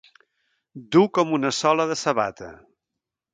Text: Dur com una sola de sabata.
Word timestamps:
Dur 0.95 1.03
com 1.17 1.33
una 1.39 1.51
sola 1.59 1.87
de 1.93 1.99
sabata. 2.05 2.51